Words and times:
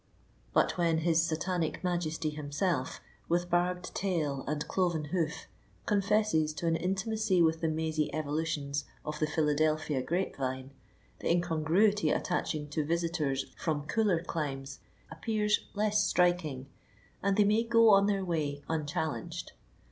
But 0.51 0.79
when 0.79 0.97
his 1.05 1.21
Satanic 1.21 1.83
Majesty 1.83 2.31
himself, 2.31 3.01
with 3.29 3.51
barbed 3.51 3.93
tail 3.93 4.43
and 4.47 4.67
cloven 4.67 5.03
hoof, 5.13 5.45
confesses 5.85 6.53
to 6.53 6.65
an 6.65 6.75
intimacy 6.75 7.39
with 7.39 7.61
the 7.61 7.67
mazy 7.67 8.11
evolutions 8.11 8.85
of 9.05 9.19
the 9.19 9.27
"Philadelphia 9.27 10.01
grape 10.01 10.37
vine," 10.37 10.71
the 11.19 11.29
incongruity 11.29 12.09
attaching 12.09 12.67
to 12.69 12.83
visitors 12.83 13.45
from 13.55 13.85
cooler 13.85 14.23
climes 14.23 14.79
appears 15.11 15.59
less 15.75 16.03
striking, 16.03 16.65
and 17.21 17.37
they 17.37 17.43
may 17.43 17.63
go 17.63 17.91
on 17.91 18.07
their 18.07 18.25
way 18.25 18.63
unchallenged. 18.67 19.51